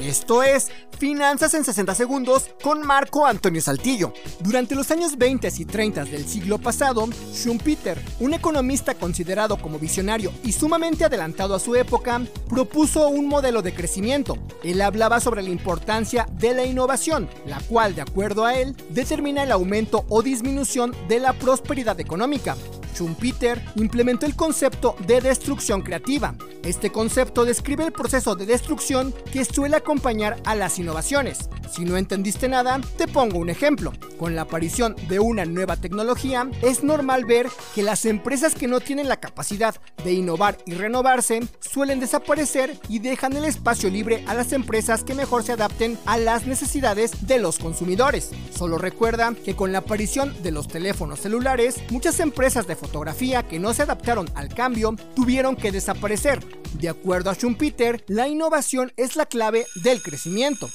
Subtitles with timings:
[0.00, 4.12] Esto es Finanzas en 60 Segundos con Marco Antonio Saltillo.
[4.40, 10.32] Durante los años 20 y 30 del siglo pasado, Schumpeter, un economista considerado como visionario
[10.44, 14.38] y sumamente adelantado a su época, propuso un modelo de crecimiento.
[14.62, 19.42] Él hablaba sobre la importancia de la innovación, la cual, de acuerdo a él, determina
[19.42, 22.56] el aumento o disminución de la prosperidad económica.
[22.98, 26.34] Schumpeter implementó el concepto de destrucción creativa.
[26.64, 31.48] Este concepto describe el proceso de destrucción que suele acompañar a las innovaciones.
[31.70, 33.92] Si no entendiste nada, te pongo un ejemplo.
[34.18, 38.80] Con la aparición de una nueva tecnología, es normal ver que las empresas que no
[38.80, 44.34] tienen la capacidad de innovar y renovarse suelen desaparecer y dejan el espacio libre a
[44.34, 48.30] las empresas que mejor se adapten a las necesidades de los consumidores.
[48.56, 53.58] Solo recuerda que con la aparición de los teléfonos celulares, muchas empresas de fotografía que
[53.58, 56.44] no se adaptaron al cambio tuvieron que desaparecer.
[56.74, 60.68] De acuerdo a Schumpeter, la innovación es la clave del crecimiento.